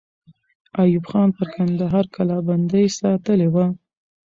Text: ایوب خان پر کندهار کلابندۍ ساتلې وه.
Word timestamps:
ایوب 0.81 1.05
خان 1.09 1.29
پر 1.35 1.47
کندهار 1.55 2.05
کلابندۍ 2.15 2.85
ساتلې 2.99 3.47
وه. 3.53 3.65